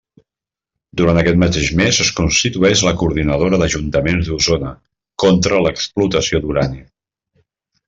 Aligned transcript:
Durant 1.01 1.19
aquest 1.21 1.37
mateix 1.43 1.67
mes 1.81 1.99
es 2.05 2.09
constitueix 2.19 2.81
la 2.87 2.95
Coordinadora 3.03 3.61
d'Ajuntaments 3.63 4.33
d'Osona 4.33 4.73
contra 5.27 5.63
l'explotació 5.67 6.43
d'urani. 6.49 6.83